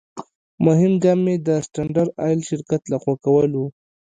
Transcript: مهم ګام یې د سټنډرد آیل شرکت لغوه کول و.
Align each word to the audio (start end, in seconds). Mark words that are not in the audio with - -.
مهم 0.65 0.93
ګام 1.03 1.21
یې 1.31 1.35
د 1.47 1.49
سټنډرد 1.65 2.11
آیل 2.25 2.39
شرکت 2.49 2.81
لغوه 2.91 3.15
کول 3.23 3.51
و. 3.55 3.61